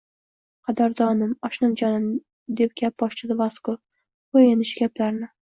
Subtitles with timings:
[0.69, 2.09] Qadrdonim, oshnajonim,–
[2.63, 3.77] deb gap boshladi Vasko,–
[4.35, 5.33] qoʻy endi shu gaplarni.